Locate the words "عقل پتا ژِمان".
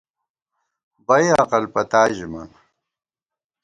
1.41-2.49